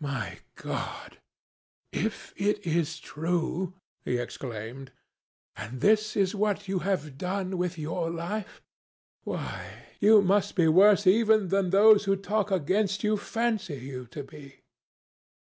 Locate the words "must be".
10.20-10.68